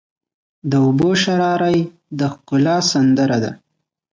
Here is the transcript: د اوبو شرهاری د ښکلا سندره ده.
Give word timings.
د 0.69 0.71
اوبو 0.85 1.09
شرهاری 1.23 1.79
د 2.19 2.21
ښکلا 2.33 2.77
سندره 2.91 3.37
ده. 3.43 3.51